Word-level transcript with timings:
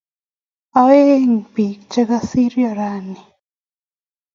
Oeng' 0.81 1.39
biik 1.53 1.79
che 1.91 2.01
kosirio 2.09 2.69
rauni 2.77 3.21